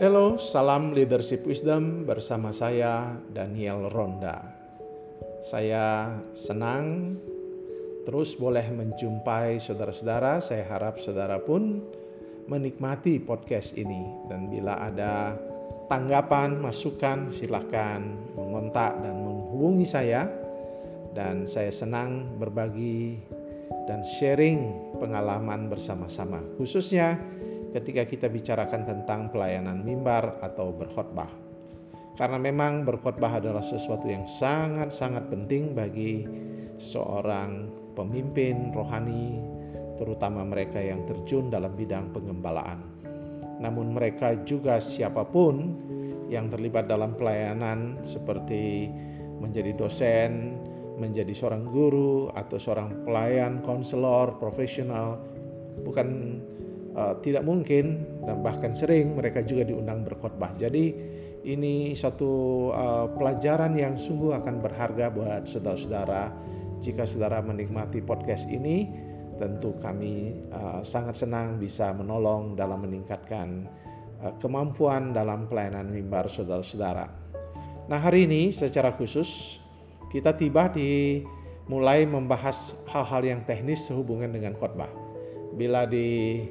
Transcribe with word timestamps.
Halo, 0.00 0.40
salam 0.40 0.96
leadership 0.96 1.44
wisdom 1.44 2.08
bersama 2.08 2.56
saya 2.56 3.20
Daniel 3.36 3.92
Ronda. 3.92 4.40
Saya 5.44 6.16
senang 6.32 7.20
terus 8.08 8.32
boleh 8.32 8.64
menjumpai 8.72 9.60
saudara-saudara. 9.60 10.40
Saya 10.40 10.64
harap 10.72 10.96
saudara 11.04 11.36
pun 11.36 11.84
menikmati 12.48 13.20
podcast 13.20 13.76
ini 13.76 14.24
dan 14.32 14.48
bila 14.48 14.80
ada 14.80 15.36
tanggapan, 15.92 16.56
masukan 16.56 17.28
silakan 17.28 18.32
mengontak 18.40 19.04
dan 19.04 19.20
menghubungi 19.20 19.84
saya 19.84 20.24
dan 21.12 21.44
saya 21.44 21.68
senang 21.68 22.40
berbagi 22.40 23.20
dan 23.84 24.00
sharing 24.16 24.96
pengalaman 24.96 25.68
bersama-sama 25.68 26.40
khususnya 26.56 27.20
ketika 27.70 28.02
kita 28.06 28.26
bicarakan 28.26 28.82
tentang 28.86 29.30
pelayanan 29.30 29.82
mimbar 29.82 30.38
atau 30.42 30.74
berkhotbah. 30.74 31.30
Karena 32.18 32.36
memang 32.36 32.84
berkhotbah 32.84 33.40
adalah 33.40 33.64
sesuatu 33.64 34.04
yang 34.04 34.28
sangat-sangat 34.28 35.32
penting 35.32 35.72
bagi 35.72 36.28
seorang 36.76 37.70
pemimpin 37.96 38.74
rohani, 38.76 39.40
terutama 39.96 40.44
mereka 40.44 40.82
yang 40.82 41.06
terjun 41.08 41.48
dalam 41.48 41.72
bidang 41.72 42.12
pengembalaan. 42.12 42.84
Namun 43.60 43.96
mereka 43.96 44.36
juga 44.44 44.80
siapa 44.80 45.24
pun 45.24 45.76
yang 46.28 46.48
terlibat 46.48 46.88
dalam 46.88 47.16
pelayanan 47.16 48.00
seperti 48.04 48.88
menjadi 49.40 49.72
dosen, 49.76 50.56
menjadi 51.00 51.32
seorang 51.32 51.64
guru 51.68 52.28
atau 52.36 52.60
seorang 52.60 53.08
pelayan, 53.08 53.64
konselor, 53.64 54.36
profesional, 54.36 55.16
bukan 55.80 56.40
uh, 56.94 57.14
tidak 57.22 57.46
mungkin 57.46 58.06
dan 58.24 58.42
bahkan 58.42 58.72
sering 58.74 59.14
mereka 59.14 59.44
juga 59.44 59.66
diundang 59.66 60.02
berkhotbah. 60.06 60.54
Jadi 60.56 60.94
ini 61.46 61.96
satu 61.96 62.68
uh, 62.72 63.06
pelajaran 63.16 63.72
yang 63.72 63.96
sungguh 63.96 64.36
akan 64.36 64.60
berharga 64.60 65.08
buat 65.08 65.48
saudara-saudara. 65.48 66.32
Jika 66.80 67.04
saudara 67.04 67.44
menikmati 67.44 68.00
podcast 68.00 68.48
ini, 68.48 68.88
tentu 69.40 69.76
kami 69.80 70.36
uh, 70.52 70.80
sangat 70.84 71.16
senang 71.16 71.56
bisa 71.56 71.92
menolong 71.96 72.56
dalam 72.56 72.84
meningkatkan 72.84 73.68
uh, 74.20 74.32
kemampuan 74.40 75.16
dalam 75.16 75.48
pelayanan 75.48 75.88
mimbar 75.88 76.28
saudara-saudara. 76.28 77.08
Nah, 77.88 77.98
hari 77.98 78.28
ini 78.28 78.52
secara 78.52 78.92
khusus 78.94 79.58
kita 80.12 80.36
tiba 80.36 80.68
di 80.70 81.24
mulai 81.70 82.04
membahas 82.04 82.76
hal-hal 82.90 83.22
yang 83.24 83.40
teknis 83.46 83.86
sehubungan 83.88 84.28
dengan 84.28 84.52
khotbah. 84.58 84.90
Bila 85.56 85.88
di 85.88 86.46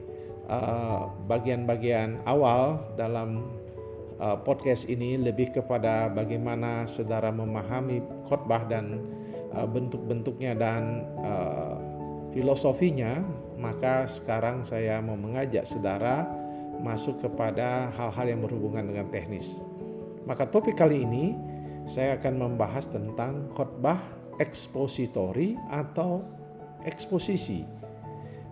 uh, 0.49 1.13
bagian-bagian 1.29 2.19
uh, 2.25 2.33
awal 2.33 2.81
dalam 2.97 3.45
uh, 4.19 4.35
podcast 4.41 4.89
ini 4.89 5.15
lebih 5.15 5.53
kepada 5.53 6.09
bagaimana 6.11 6.89
saudara 6.89 7.29
memahami 7.29 8.01
khotbah 8.27 8.65
dan 8.67 9.05
uh, 9.53 9.69
bentuk-bentuknya 9.69 10.57
dan 10.57 11.05
uh, 11.21 11.77
filosofinya, 12.33 13.21
maka 13.55 14.05
sekarang 14.09 14.65
saya 14.65 14.99
mau 14.99 15.15
mengajak 15.15 15.65
saudara 15.65 16.25
masuk 16.79 17.19
kepada 17.21 17.91
hal-hal 17.95 18.25
yang 18.25 18.41
berhubungan 18.43 18.87
dengan 18.89 19.07
teknis. 19.11 19.59
Maka 20.23 20.47
topik 20.47 20.77
kali 20.77 21.03
ini 21.03 21.35
saya 21.89 22.15
akan 22.21 22.37
membahas 22.37 22.85
tentang 22.87 23.49
khotbah 23.51 23.97
ekspositori 24.39 25.59
atau 25.67 26.23
eksposisi. 26.87 27.67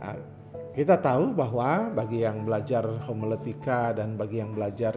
Nah, 0.03 0.36
kita 0.78 1.02
tahu 1.02 1.33
bahwa 1.33 1.89
bagi 1.89 2.22
yang 2.22 2.45
belajar 2.45 2.86
homiletika 3.09 3.97
dan 3.97 4.14
bagi 4.14 4.45
yang 4.45 4.53
belajar 4.53 4.94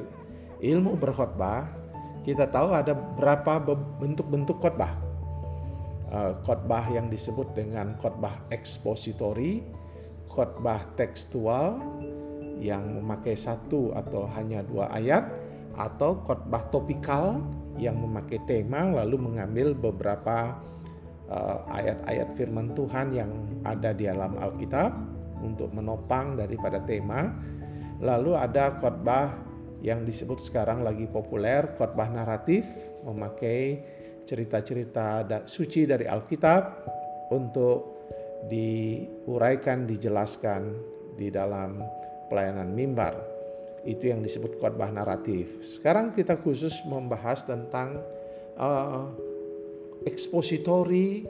ilmu 0.60 0.92
berkhotbah, 1.00 1.72
kita 2.20 2.52
tahu 2.52 2.76
ada 2.76 2.92
berapa 2.92 3.56
bentuk-bentuk 3.96 4.60
khotbah. 4.60 4.92
Uh, 6.12 6.36
khotbah 6.44 6.84
yang 6.92 7.08
disebut 7.08 7.48
dengan 7.56 7.96
khotbah 7.96 8.44
ekspositori, 8.52 9.64
khotbah 10.28 10.84
tekstual 11.00 11.80
yang 12.60 13.00
memakai 13.00 13.32
satu 13.32 13.96
atau 13.96 14.28
hanya 14.36 14.60
dua 14.60 14.92
ayat, 14.92 15.32
atau 15.80 16.20
khotbah 16.28 16.60
topikal 16.68 17.40
yang 17.80 17.96
memakai 17.96 18.36
tema 18.44 18.84
lalu 18.84 19.16
mengambil 19.16 19.72
beberapa 19.72 20.60
uh, 21.32 21.64
ayat-ayat 21.72 22.36
firman 22.36 22.76
Tuhan 22.76 23.16
yang 23.16 23.32
ada 23.64 23.96
di 23.96 24.04
dalam 24.04 24.36
Alkitab 24.36 25.19
untuk 25.42 25.72
menopang 25.72 26.36
daripada 26.36 26.80
tema. 26.84 27.32
Lalu 28.00 28.32
ada 28.32 28.80
khotbah 28.80 29.36
yang 29.80 30.04
disebut 30.04 30.40
sekarang 30.40 30.84
lagi 30.84 31.08
populer 31.08 31.72
khotbah 31.76 32.08
naratif 32.08 32.68
memakai 33.04 33.80
cerita-cerita 34.28 35.24
suci 35.48 35.88
dari 35.88 36.04
Alkitab 36.04 36.62
untuk 37.32 38.04
diuraikan, 38.48 39.84
dijelaskan 39.84 40.72
di 41.16 41.28
dalam 41.28 41.80
pelayanan 42.32 42.72
mimbar. 42.72 43.16
Itu 43.84 44.12
yang 44.12 44.20
disebut 44.20 44.60
khotbah 44.60 44.92
naratif. 44.92 45.60
Sekarang 45.64 46.12
kita 46.12 46.36
khusus 46.40 46.84
membahas 46.84 47.48
tentang 47.48 48.00
uh, 48.60 49.08
ekspositori 50.04 51.24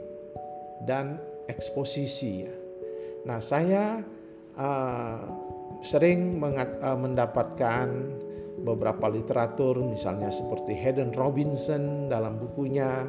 dan 0.83 1.19
eksposisi. 1.47 2.60
Nah, 3.27 3.39
saya 3.43 4.01
uh, 4.57 5.21
sering 5.85 6.41
mengat, 6.41 6.81
uh, 6.81 6.97
mendapatkan 6.97 7.89
beberapa 8.61 9.09
literatur, 9.09 9.81
misalnya 9.81 10.29
seperti 10.29 10.77
Hayden 10.77 11.17
Robinson 11.17 12.13
dalam 12.13 12.37
bukunya 12.37 13.09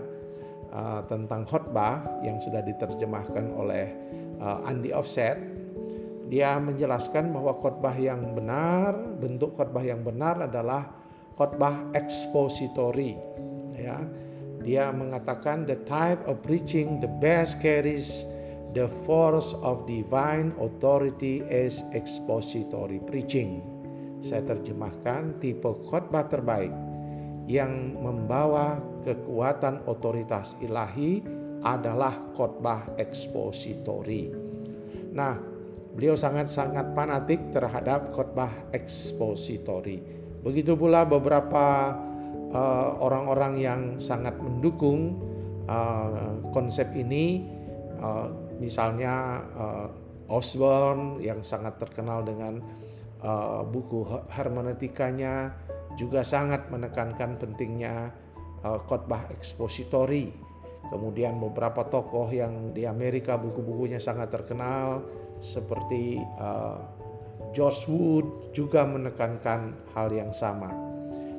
uh, 0.72 1.02
tentang 1.08 1.44
khotbah 1.48 2.24
yang 2.24 2.40
sudah 2.40 2.64
diterjemahkan 2.64 3.52
oleh 3.56 3.88
uh, 4.40 4.64
Andy 4.68 4.96
Offset 4.96 5.52
dia 6.32 6.56
menjelaskan 6.64 7.36
bahwa 7.36 7.52
khotbah 7.60 7.92
yang 7.92 8.32
benar, 8.32 8.96
bentuk 9.20 9.52
khotbah 9.60 9.84
yang 9.84 10.00
benar 10.00 10.48
adalah 10.48 10.88
khotbah 11.36 11.92
expository. 11.92 13.20
Ya. 13.76 14.00
Dia 14.64 14.96
mengatakan 14.96 15.68
the 15.68 15.76
type 15.84 16.24
of 16.32 16.40
preaching 16.40 17.04
the 17.04 17.12
best 17.20 17.60
carries 17.60 18.24
the 18.74 18.88
force 19.08 19.56
of 19.62 19.84
divine 19.88 20.56
authority 20.60 21.44
is 21.48 21.84
expository 21.92 23.00
preaching. 23.04 23.64
Saya 24.22 24.46
terjemahkan 24.56 25.42
tipe 25.42 25.72
khotbah 25.90 26.30
terbaik 26.30 26.72
yang 27.50 27.98
membawa 27.98 28.78
kekuatan 29.02 29.82
otoritas 29.90 30.54
ilahi 30.62 31.26
adalah 31.66 32.14
khotbah 32.38 32.86
ekspositori. 33.02 34.30
Nah, 35.12 35.52
Beliau 35.92 36.16
sangat-sangat 36.16 36.96
fanatik 36.96 37.52
terhadap 37.52 38.16
khotbah 38.16 38.72
ekspositori. 38.72 40.00
Begitu 40.40 40.80
pula 40.80 41.04
beberapa 41.04 41.92
uh, 42.56 42.90
orang-orang 43.04 43.60
uh, 43.60 43.62
yang 43.62 43.82
sangat 44.00 44.40
mendukung 44.40 45.20
uh, 45.68 46.40
konsep 46.56 46.88
ini, 46.96 47.44
uh, 48.00 48.32
misalnya 48.62 49.42
uh, 49.58 49.90
Osborne 50.30 51.18
yang 51.20 51.42
sangat 51.42 51.82
terkenal 51.82 52.22
dengan 52.22 52.62
uh, 53.26 53.66
buku 53.66 54.06
hermeneutikanya 54.30 55.58
juga 55.98 56.22
sangat 56.22 56.70
menekankan 56.70 57.42
pentingnya 57.42 58.14
uh, 58.62 58.80
khotbah 58.86 59.28
ekspositori. 59.34 60.30
Kemudian 60.92 61.40
beberapa 61.40 61.88
tokoh 61.88 62.28
yang 62.30 62.76
di 62.76 62.84
Amerika 62.84 63.40
buku-bukunya 63.40 63.98
sangat 63.98 64.30
terkenal 64.30 65.02
seperti 65.40 66.20
uh, 66.38 66.84
George 67.56 67.88
Wood 67.90 68.28
juga 68.54 68.84
menekankan 68.84 69.92
hal 69.96 70.12
yang 70.12 70.36
sama 70.36 70.72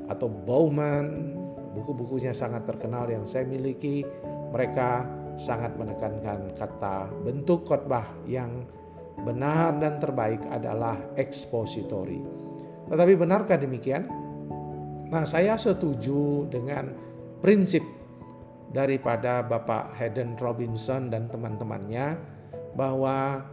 atau 0.08 0.29
Bauman 0.29 1.37
buku-bukunya 1.73 2.37
sangat 2.37 2.69
terkenal 2.69 3.08
yang 3.08 3.25
saya 3.25 3.49
miliki 3.49 4.05
mereka 4.52 5.08
sangat 5.37 5.75
menekankan 5.76 6.52
kata 6.56 7.08
bentuk 7.25 7.64
khotbah 7.64 8.05
yang 8.29 8.64
benar 9.23 9.76
dan 9.79 10.00
terbaik 10.00 10.40
adalah 10.49 10.99
ekspositori. 11.17 12.20
Tetapi 12.88 13.12
benarkah 13.17 13.56
demikian? 13.56 14.08
Nah, 15.12 15.29
saya 15.29 15.61
setuju 15.61 16.49
dengan 16.49 16.93
prinsip 17.44 17.84
daripada 18.73 19.44
Bapak 19.44 19.93
Hayden 20.00 20.40
Robinson 20.40 21.12
dan 21.12 21.29
teman-temannya 21.29 22.17
bahwa 22.73 23.44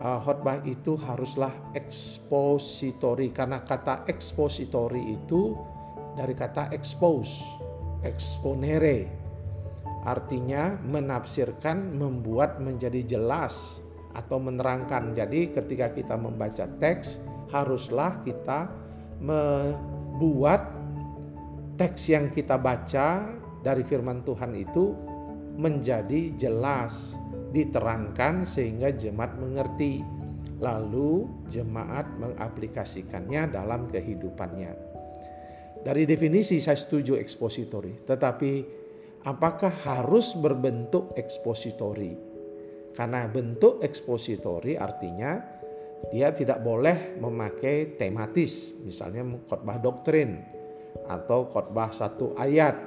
uh, 0.00 0.20
khotbah 0.20 0.60
itu 0.68 1.00
haruslah 1.00 1.52
ekspositori 1.72 3.32
karena 3.32 3.64
kata 3.64 4.04
ekspositori 4.04 5.16
itu 5.16 5.56
dari 6.16 6.32
kata 6.36 6.72
expose, 6.72 7.40
exponere. 8.04 9.25
Artinya 10.06 10.78
menafsirkan, 10.86 11.98
membuat 11.98 12.62
menjadi 12.62 13.18
jelas 13.18 13.82
atau 14.14 14.38
menerangkan. 14.38 15.10
Jadi 15.10 15.50
ketika 15.50 15.90
kita 15.90 16.14
membaca 16.14 16.70
teks 16.78 17.18
haruslah 17.50 18.22
kita 18.22 18.70
buat 20.22 20.62
teks 21.74 22.02
yang 22.14 22.30
kita 22.30 22.54
baca 22.54 23.34
dari 23.66 23.82
firman 23.82 24.22
Tuhan 24.22 24.54
itu 24.54 24.94
menjadi 25.58 26.38
jelas, 26.38 27.18
diterangkan 27.50 28.46
sehingga 28.46 28.94
jemaat 28.94 29.34
mengerti. 29.42 30.06
Lalu 30.56 31.28
jemaat 31.52 32.08
mengaplikasikannya 32.16 33.52
dalam 33.52 33.92
kehidupannya. 33.92 34.72
Dari 35.84 36.08
definisi 36.08 36.56
saya 36.64 36.80
setuju 36.80 37.20
ekspositori, 37.20 38.08
tetapi 38.08 38.52
apakah 39.26 39.74
harus 39.84 40.38
berbentuk 40.38 41.12
ekspositori? 41.18 42.14
Karena 42.94 43.28
bentuk 43.28 43.82
ekspositori 43.82 44.78
artinya 44.78 45.36
dia 46.08 46.30
tidak 46.32 46.62
boleh 46.62 47.18
memakai 47.18 47.98
tematis, 47.98 48.72
misalnya 48.80 49.26
khotbah 49.50 49.76
doktrin 49.82 50.40
atau 51.10 51.44
khotbah 51.50 51.90
satu 51.92 52.32
ayat 52.38 52.78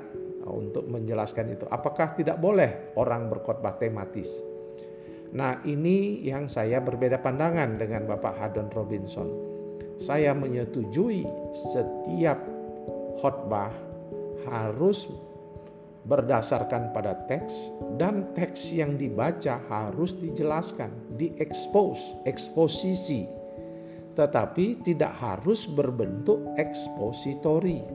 untuk 0.49 0.89
menjelaskan 0.89 1.53
itu. 1.53 1.65
Apakah 1.69 2.17
tidak 2.17 2.41
boleh 2.41 2.95
orang 2.97 3.29
berkhotbah 3.29 3.77
tematis? 3.77 4.41
Nah, 5.29 5.61
ini 5.61 6.25
yang 6.25 6.49
saya 6.49 6.81
berbeda 6.81 7.21
pandangan 7.21 7.77
dengan 7.77 8.09
Bapak 8.09 8.33
Hadon 8.41 8.73
Robinson. 8.73 9.29
Saya 10.01 10.33
menyetujui 10.33 11.21
setiap 11.53 12.39
khotbah 13.21 13.69
harus 14.49 15.05
berdasarkan 16.09 16.89
pada 16.89 17.13
teks 17.29 17.69
dan 18.01 18.33
teks 18.33 18.73
yang 18.73 18.97
dibaca 18.97 19.61
harus 19.69 20.17
dijelaskan, 20.17 20.89
diekspos, 21.21 22.17
eksposisi. 22.25 23.29
Tetapi 24.17 24.81
tidak 24.81 25.13
harus 25.21 25.69
berbentuk 25.69 26.41
ekspositori. 26.57 27.85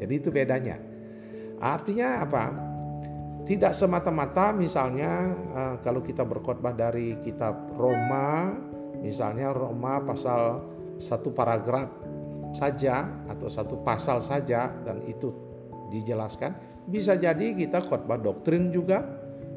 Jadi 0.00 0.12
itu 0.16 0.32
bedanya. 0.32 0.80
Artinya 1.60 2.24
apa? 2.24 2.44
Tidak 3.44 3.70
semata-mata 3.76 4.50
misalnya 4.56 5.30
uh, 5.52 5.76
kalau 5.84 6.00
kita 6.00 6.24
berkhotbah 6.24 6.72
dari 6.72 7.20
kitab 7.20 7.76
Roma, 7.76 8.50
misalnya 8.98 9.52
Roma 9.52 10.00
pasal 10.02 10.64
satu 10.98 11.30
paragraf 11.30 11.92
saja 12.56 13.06
atau 13.28 13.46
satu 13.46 13.78
pasal 13.84 14.24
saja 14.24 14.72
dan 14.82 15.04
itu 15.06 15.47
dijelaskan, 15.92 16.54
bisa 16.88 17.16
jadi 17.16 17.52
kita 17.52 17.84
khotbah 17.84 18.16
doktrin 18.16 18.72
juga, 18.72 19.04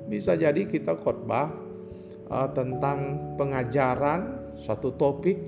bisa 0.08 0.36
jadi 0.36 0.68
kita 0.68 1.00
khotbah 1.00 1.52
uh, 2.28 2.50
tentang 2.52 3.32
pengajaran 3.40 4.54
suatu 4.60 4.92
topik, 4.96 5.40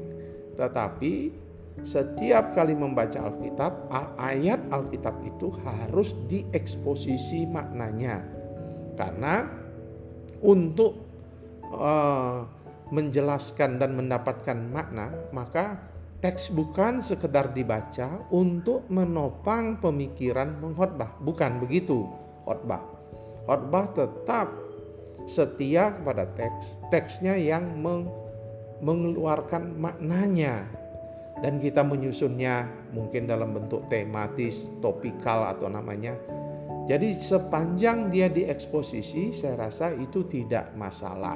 tetapi 0.56 1.44
setiap 1.82 2.54
kali 2.54 2.78
membaca 2.78 3.18
Alkitab, 3.18 3.90
ayat 4.22 4.62
Alkitab 4.70 5.26
itu 5.26 5.50
harus 5.66 6.14
dieksposisi 6.30 7.50
maknanya. 7.50 8.22
Karena 8.94 9.42
untuk 10.46 11.02
uh, 11.74 12.46
menjelaskan 12.94 13.82
dan 13.82 13.98
mendapatkan 13.98 14.54
makna, 14.70 15.10
maka 15.34 15.82
teks 16.24 16.56
bukan 16.56 17.04
sekedar 17.04 17.52
dibaca 17.52 18.24
untuk 18.32 18.88
menopang 18.88 19.76
pemikiran 19.84 20.56
mengkhotbah, 20.56 21.20
bukan 21.20 21.60
begitu 21.60 22.08
khotbah. 22.48 22.80
Khotbah 23.44 23.92
tetap 23.92 24.48
setia 25.28 25.92
kepada 25.92 26.24
teks, 26.32 26.80
teksnya 26.88 27.36
yang 27.36 27.76
mengeluarkan 28.80 29.76
maknanya 29.76 30.64
dan 31.44 31.60
kita 31.60 31.84
menyusunnya 31.84 32.72
mungkin 32.96 33.28
dalam 33.28 33.52
bentuk 33.52 33.92
tematis, 33.92 34.72
topikal 34.80 35.52
atau 35.52 35.68
namanya. 35.68 36.16
Jadi 36.88 37.20
sepanjang 37.20 38.08
dia 38.16 38.32
dieksposisi 38.32 39.36
saya 39.36 39.68
rasa 39.68 39.92
itu 39.92 40.24
tidak 40.32 40.72
masalah. 40.80 41.36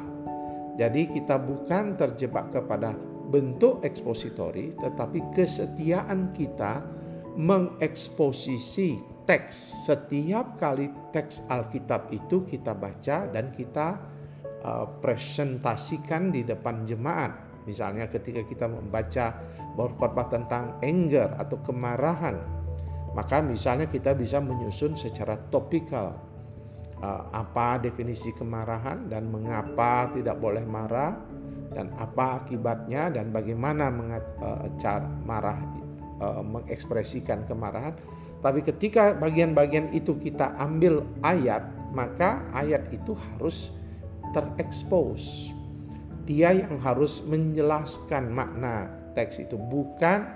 Jadi 0.79 1.11
kita 1.11 1.35
bukan 1.35 1.99
terjebak 1.99 2.55
kepada 2.55 2.95
bentuk 3.27 3.83
ekspositori 3.83 4.73
tetapi 4.79 5.35
kesetiaan 5.35 6.31
kita 6.31 6.83
mengeksposisi 7.37 8.97
teks. 9.27 9.85
Setiap 9.85 10.57
kali 10.57 10.89
teks 11.13 11.45
Alkitab 11.51 12.09
itu 12.15 12.47
kita 12.47 12.73
baca 12.73 13.27
dan 13.29 13.53
kita 13.53 13.99
uh, 14.63 14.87
presentasikan 15.03 16.33
di 16.33 16.47
depan 16.47 16.87
jemaat. 16.87 17.45
Misalnya 17.67 18.07
ketika 18.07 18.47
kita 18.47 18.65
membaca 18.71 19.43
khotbah 19.75 20.31
tentang 20.31 20.79
anger 20.79 21.35
atau 21.35 21.59
kemarahan, 21.61 22.39
maka 23.11 23.43
misalnya 23.43 23.85
kita 23.85 24.15
bisa 24.15 24.39
menyusun 24.39 24.95
secara 24.95 25.35
topikal 25.51 26.15
uh, 27.03 27.23
apa 27.29 27.77
definisi 27.83 28.31
kemarahan 28.31 29.11
dan 29.11 29.27
mengapa 29.27 30.09
tidak 30.15 30.39
boleh 30.39 30.63
marah 30.63 31.13
dan 31.77 31.93
apa 32.01 32.41
akibatnya 32.41 33.13
dan 33.13 33.29
bagaimana 33.29 33.93
uh, 34.41 34.65
cara 34.81 35.05
marah 35.21 35.61
uh, 36.17 36.41
mengekspresikan 36.41 37.45
kemarahan. 37.45 37.93
Tapi 38.41 38.65
ketika 38.65 39.13
bagian-bagian 39.13 39.93
itu 39.93 40.17
kita 40.17 40.57
ambil 40.57 41.05
ayat, 41.21 41.61
maka 41.93 42.41
ayat 42.57 42.89
itu 42.89 43.13
harus 43.13 43.69
terekspos 44.33 45.53
dia 46.27 46.51
yang 46.51 46.75
harus 46.83 47.23
menjelaskan 47.23 48.27
makna 48.35 48.91
teks 49.15 49.39
itu 49.39 49.55
bukan 49.55 50.27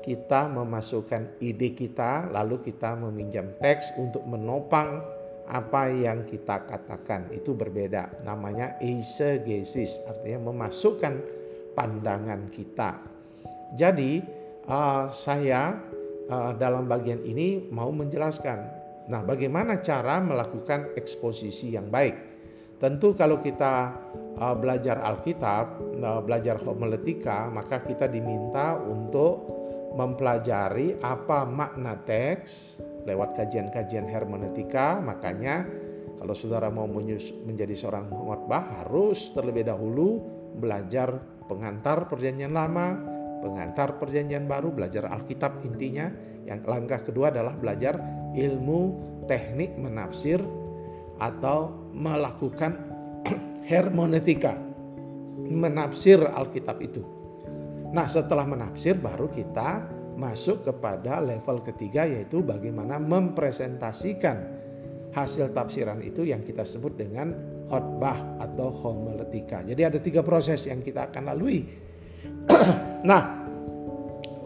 kita 0.00 0.48
memasukkan 0.48 1.36
ide 1.44 1.76
kita 1.76 2.32
lalu 2.32 2.64
kita 2.64 2.96
meminjam 2.96 3.52
teks 3.60 3.92
untuk 4.00 4.24
menopang 4.24 5.04
apa 5.46 5.90
yang 5.90 6.26
kita 6.26 6.66
katakan 6.66 7.30
itu 7.30 7.54
berbeda. 7.54 8.22
Namanya 8.26 8.78
eisegesis 8.82 10.02
artinya 10.06 10.50
memasukkan 10.50 11.14
pandangan 11.74 12.50
kita. 12.50 12.98
Jadi 13.74 14.22
uh, 14.66 15.06
saya 15.10 15.78
uh, 16.30 16.52
dalam 16.54 16.90
bagian 16.90 17.22
ini 17.22 17.66
mau 17.70 17.90
menjelaskan 17.90 18.74
nah 19.06 19.22
bagaimana 19.22 19.78
cara 19.78 20.18
melakukan 20.18 20.94
eksposisi 20.98 21.78
yang 21.78 21.86
baik. 21.86 22.34
Tentu 22.76 23.16
kalau 23.16 23.40
kita 23.40 23.94
uh, 24.36 24.52
belajar 24.52 25.00
Alkitab, 25.00 25.80
uh, 26.02 26.20
belajar 26.20 26.60
homiletika, 26.60 27.48
maka 27.48 27.80
kita 27.80 28.04
diminta 28.04 28.76
untuk 28.76 29.56
mempelajari 29.96 31.00
apa 31.00 31.48
makna 31.48 31.96
teks 32.04 32.76
lewat 33.06 33.38
kajian-kajian 33.38 34.10
hermeneutika. 34.10 34.98
Makanya 34.98 35.64
kalau 36.18 36.34
saudara 36.34 36.68
mau 36.68 36.90
menjadi 36.90 37.72
seorang 37.72 38.10
khotbah 38.10 38.82
harus 38.82 39.30
terlebih 39.32 39.64
dahulu 39.64 40.20
belajar 40.58 41.22
pengantar 41.46 42.10
perjanjian 42.10 42.50
lama, 42.50 42.98
pengantar 43.46 43.96
perjanjian 44.02 44.50
baru, 44.50 44.74
belajar 44.74 45.06
Alkitab 45.06 45.62
intinya. 45.62 46.10
Yang 46.46 46.60
langkah 46.66 47.00
kedua 47.02 47.34
adalah 47.34 47.54
belajar 47.58 47.98
ilmu 48.34 48.80
teknik 49.26 49.74
menafsir 49.78 50.38
atau 51.18 51.90
melakukan 51.90 52.76
hermeneutika, 53.70 54.54
menafsir 55.46 56.22
Alkitab 56.22 56.78
itu. 56.82 57.02
Nah, 57.90 58.06
setelah 58.10 58.46
menafsir 58.46 58.98
baru 58.98 59.30
kita 59.30 59.95
masuk 60.16 60.64
kepada 60.64 61.20
level 61.20 61.60
ketiga 61.60 62.08
yaitu 62.08 62.40
bagaimana 62.40 62.96
mempresentasikan 62.96 64.36
hasil 65.12 65.52
tafsiran 65.52 66.00
itu 66.00 66.24
yang 66.24 66.40
kita 66.44 66.64
sebut 66.64 66.96
dengan 66.96 67.32
khotbah 67.68 68.40
atau 68.40 68.72
homiletika. 68.72 69.64
Jadi 69.64 69.82
ada 69.84 69.98
tiga 70.00 70.24
proses 70.24 70.64
yang 70.68 70.80
kita 70.80 71.12
akan 71.12 71.32
lalui. 71.32 71.64
nah, 73.08 73.22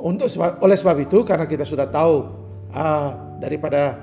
untuk 0.03 0.27
oleh 0.39 0.77
sebab 0.79 0.97
itu 1.03 1.23
karena 1.23 1.47
kita 1.47 1.63
sudah 1.67 1.87
tahu 1.91 2.17
uh, 2.71 3.11
daripada 3.39 3.99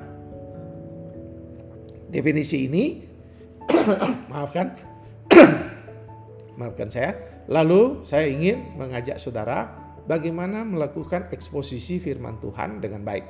definisi 2.08 2.68
ini, 2.68 2.86
maafkan, 4.32 4.76
maafkan 6.60 6.88
saya. 6.92 7.16
Lalu 7.48 8.04
saya 8.04 8.28
ingin 8.28 8.76
mengajak 8.76 9.16
saudara 9.24 9.87
bagaimana 10.08 10.64
melakukan 10.64 11.30
eksposisi 11.36 12.00
firman 12.00 12.40
Tuhan 12.40 12.80
dengan 12.80 13.04
baik. 13.04 13.28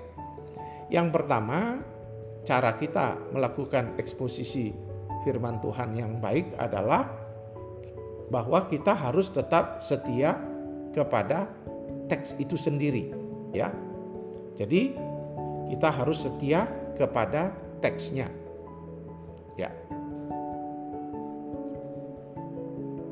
Yang 0.94 1.08
pertama, 1.12 1.82
cara 2.48 2.78
kita 2.80 3.20
melakukan 3.34 3.98
eksposisi 4.00 4.72
firman 5.26 5.60
Tuhan 5.60 5.98
yang 5.98 6.24
baik 6.24 6.56
adalah 6.56 7.10
bahwa 8.32 8.64
kita 8.70 8.96
harus 8.96 9.28
tetap 9.34 9.84
setia 9.84 10.38
kepada 10.96 11.52
teks 12.08 12.40
itu 12.40 12.56
sendiri, 12.56 13.12
ya. 13.52 13.74
Jadi 14.56 14.96
kita 15.68 15.90
harus 15.92 16.24
setia 16.24 16.66
kepada 16.96 17.52
teksnya. 17.84 18.32
Ya, 19.58 19.74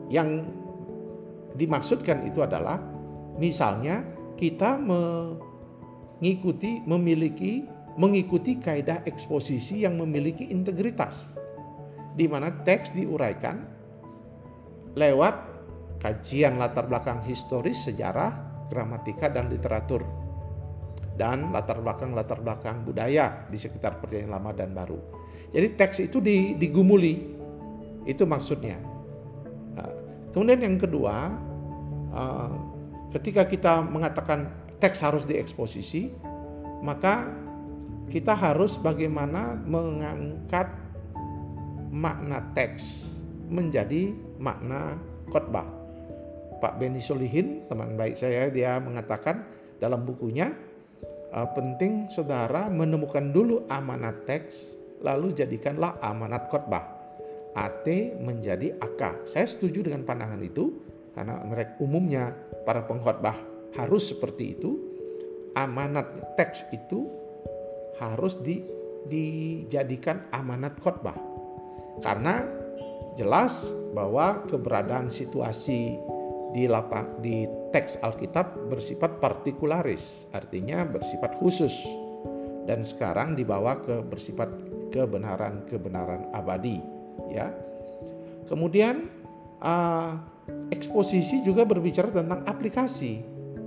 Yang 0.07 0.45
dimaksudkan 1.57 2.29
itu 2.29 2.45
adalah 2.45 2.94
misalnya 3.39 4.03
kita 4.35 4.79
me 4.79 5.01
mengikuti 6.15 6.79
memiliki 6.87 7.67
mengikuti 7.99 8.57
kaidah 8.57 9.03
eksposisi 9.03 9.83
yang 9.83 9.99
memiliki 9.99 10.47
integritas 10.47 11.35
di 12.15 12.25
mana 12.25 12.49
teks 12.63 12.95
diuraikan 12.95 13.67
lewat 14.95 15.35
kajian 15.99 16.55
latar 16.55 16.87
belakang 16.87 17.19
historis, 17.27 17.83
sejarah, 17.83 18.31
gramatika 18.71 19.27
dan 19.27 19.51
literatur 19.51 20.01
dan 21.15 21.51
latar 21.51 21.79
belakang-latar 21.79 22.39
belakang 22.43 22.83
budaya 22.83 23.47
di 23.47 23.55
sekitar 23.55 24.03
perjanjian 24.03 24.31
lama 24.31 24.51
dan 24.51 24.75
baru. 24.75 24.99
Jadi 25.55 25.67
teks 25.79 26.03
itu 26.03 26.19
digumuli. 26.59 27.35
Itu 28.05 28.27
maksudnya. 28.27 28.77
Nah, 29.73 29.91
kemudian 30.35 30.61
yang 30.61 30.77
kedua, 30.77 31.33
uh, 32.11 32.74
ketika 33.15 33.47
kita 33.47 33.79
mengatakan 33.79 34.51
teks 34.83 34.99
harus 34.99 35.23
dieksposisi, 35.23 36.11
maka 36.83 37.31
kita 38.11 38.35
harus 38.35 38.75
bagaimana 38.75 39.55
mengangkat 39.63 40.67
makna 41.95 42.43
teks 42.51 43.15
menjadi 43.47 44.11
makna 44.35 44.99
khotbah. 45.31 45.65
Pak 46.59 46.75
Beni 46.75 46.99
Solihin, 46.99 47.63
teman 47.71 47.95
baik 47.95 48.19
saya, 48.19 48.51
dia 48.51 48.77
mengatakan 48.83 49.47
dalam 49.79 50.03
bukunya, 50.03 50.51
uh, 51.31 51.47
penting 51.55 52.11
saudara 52.11 52.67
menemukan 52.67 53.31
dulu 53.31 53.63
amanat 53.71 54.27
teks, 54.27 54.75
lalu 54.99 55.31
jadikanlah 55.31 55.95
amanat 56.03 56.51
khotbah. 56.51 56.95
AT 57.55 57.87
menjadi 58.19 58.75
AK. 58.83 59.31
Saya 59.31 59.47
setuju 59.47 59.87
dengan 59.87 60.03
pandangan 60.03 60.43
itu 60.43 60.75
karena 61.15 61.39
mereka 61.47 61.79
umumnya 61.79 62.35
para 62.65 62.83
pengkhotbah 62.83 63.37
harus 63.77 64.11
seperti 64.11 64.57
itu. 64.57 64.81
Amanat 65.55 66.35
teks 66.35 66.67
itu 66.75 67.07
harus 67.95 68.35
di, 68.43 68.59
dijadikan 69.07 70.27
amanat 70.35 70.75
khotbah. 70.83 71.15
Karena 72.03 72.43
jelas 73.15 73.71
bahwa 73.95 74.43
keberadaan 74.51 75.07
situasi 75.07 75.95
di 76.51 76.67
lapang 76.67 77.23
di 77.23 77.47
teks 77.71 77.99
Alkitab 78.03 78.67
bersifat 78.67 79.23
partikularis, 79.23 80.27
artinya 80.35 80.83
bersifat 80.83 81.39
khusus. 81.39 81.71
Dan 82.67 82.83
sekarang 82.83 83.39
dibawa 83.39 83.79
ke 83.79 84.03
bersifat 84.03 84.51
kebenaran-kebenaran 84.91 86.35
abadi, 86.35 86.83
ya. 87.31 87.51
Kemudian 88.51 89.07
uh, 89.63 90.19
eksposisi 90.73 91.45
juga 91.45 91.65
berbicara 91.67 92.09
tentang 92.09 92.41
aplikasi. 92.45 93.21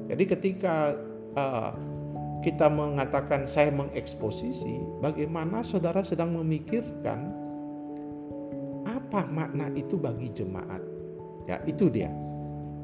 Jadi 0.09 0.25
ketika 0.25 0.97
uh, 1.37 1.71
kita 2.40 2.71
mengatakan 2.71 3.45
saya 3.45 3.75
mengeksposisi, 3.75 5.02
bagaimana 5.02 5.61
saudara 5.67 6.00
sedang 6.07 6.33
memikirkan 6.38 7.35
apa 8.88 9.26
makna 9.28 9.69
itu 9.75 9.99
bagi 9.99 10.33
jemaat? 10.33 10.81
Ya, 11.45 11.61
itu 11.69 11.90
dia. 11.93 12.12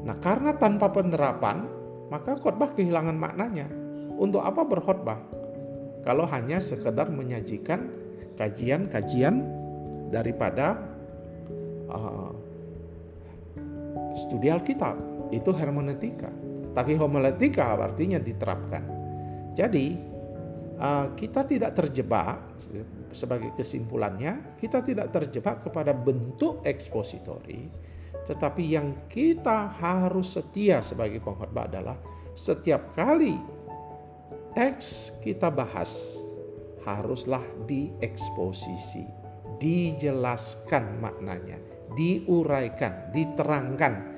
Nah, 0.05 0.17
karena 0.21 0.53
tanpa 0.57 0.93
penerapan, 0.93 1.65
maka 2.13 2.37
khotbah 2.37 2.77
kehilangan 2.77 3.17
maknanya. 3.17 3.69
Untuk 4.15 4.45
apa 4.45 4.63
berkhotbah? 4.63 5.21
Kalau 6.05 6.29
hanya 6.29 6.61
sekedar 6.61 7.09
menyajikan 7.09 7.89
kajian-kajian 8.37 9.41
daripada 10.13 10.77
uh, 11.89 12.31
studi 14.15 14.49
Alkitab, 14.51 14.97
itu 15.35 15.51
hermeneutika. 15.51 16.31
Tapi 16.75 16.99
homiletika 16.99 17.79
artinya 17.79 18.19
diterapkan. 18.19 18.83
Jadi 19.55 19.95
uh, 20.79 21.15
kita 21.15 21.47
tidak 21.47 21.79
terjebak 21.79 22.43
sebagai 23.15 23.55
kesimpulannya, 23.55 24.59
kita 24.59 24.83
tidak 24.83 25.15
terjebak 25.15 25.63
kepada 25.63 25.95
bentuk 25.95 26.67
ekspositori, 26.67 27.71
tetapi 28.27 28.75
yang 28.75 29.07
kita 29.07 29.71
harus 29.79 30.35
setia 30.35 30.83
sebagai 30.83 31.23
pengkhotbah 31.23 31.71
adalah 31.71 31.99
setiap 32.35 32.91
kali 32.99 33.39
teks 34.59 35.15
kita 35.23 35.47
bahas 35.55 36.19
haruslah 36.83 37.43
dieksposisi, 37.71 39.07
dijelaskan 39.63 40.99
maknanya, 40.99 41.57
diuraikan, 41.95 43.15
diterangkan 43.15 44.15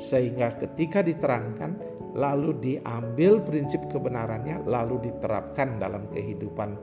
sehingga 0.00 0.56
ketika 0.56 1.04
diterangkan 1.04 1.76
lalu 2.14 2.56
diambil 2.58 3.38
prinsip 3.42 3.86
kebenarannya 3.90 4.66
lalu 4.66 5.10
diterapkan 5.10 5.78
dalam 5.78 6.10
kehidupan 6.10 6.74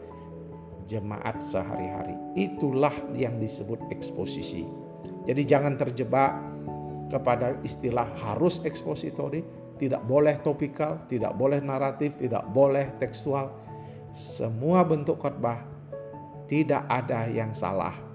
jemaat 0.87 1.43
sehari-hari. 1.43 2.15
Itulah 2.39 2.93
yang 3.11 3.35
disebut 3.41 3.91
eksposisi. 3.91 4.63
Jadi 5.27 5.43
jangan 5.43 5.75
terjebak 5.75 6.31
kepada 7.11 7.59
istilah 7.63 8.07
harus 8.23 8.63
ekspositori, 8.63 9.43
tidak 9.75 10.03
boleh 10.07 10.39
topikal, 10.39 11.03
tidak 11.11 11.35
boleh 11.35 11.59
naratif, 11.59 12.15
tidak 12.15 12.47
boleh 12.55 12.87
tekstual. 13.03 13.51
Semua 14.15 14.87
bentuk 14.87 15.19
khotbah 15.19 15.59
tidak 16.47 16.87
ada 16.87 17.27
yang 17.27 17.51
salah. 17.51 18.06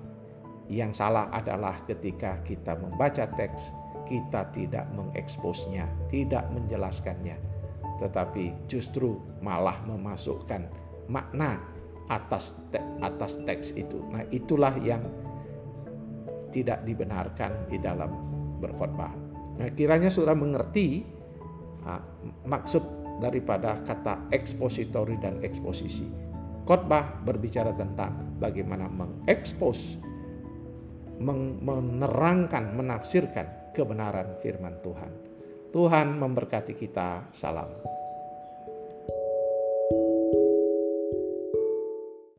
Yang 0.73 1.05
salah 1.05 1.29
adalah 1.29 1.85
ketika 1.85 2.41
kita 2.41 2.81
membaca 2.81 3.29
teks, 3.37 3.77
kita 4.09 4.49
tidak 4.57 4.89
mengeksposnya, 4.97 5.85
tidak 6.09 6.49
menjelaskannya, 6.49 7.37
tetapi 8.01 8.57
justru 8.73 9.21
malah 9.45 9.77
memasukkan 9.85 10.65
makna 11.13 11.61
atas 12.09 12.57
te 12.73 12.81
atas 13.05 13.37
teks 13.45 13.77
itu. 13.77 14.01
Nah, 14.09 14.25
itulah 14.33 14.73
yang 14.81 15.05
tidak 16.57 16.89
dibenarkan 16.89 17.69
di 17.69 17.77
dalam 17.77 18.09
berkhotbah. 18.57 19.13
Nah, 19.61 19.69
kiranya 19.77 20.09
saudara 20.09 20.37
mengerti 20.37 21.05
uh, 21.85 22.01
maksud 22.49 22.81
daripada 23.21 23.77
kata 23.85 24.33
ekspositori 24.33 25.21
dan 25.21 25.37
eksposisi. 25.45 26.09
Khotbah 26.65 27.23
berbicara 27.27 27.75
tentang 27.75 28.39
bagaimana 28.39 28.87
mengekspos, 28.87 29.99
menerangkan, 31.23 32.75
menafsirkan 32.75 33.73
kebenaran 33.73 34.37
firman 34.43 34.77
Tuhan. 34.83 35.13
Tuhan 35.73 36.21
memberkati 36.21 36.77
kita. 36.77 37.33
Salam. 37.33 38.02